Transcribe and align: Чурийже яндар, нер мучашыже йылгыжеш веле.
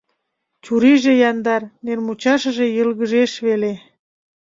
Чурийже 0.63 1.13
яндар, 1.29 1.61
нер 1.85 1.99
мучашыже 2.05 2.65
йылгыжеш 2.75 3.31
веле. 3.45 3.73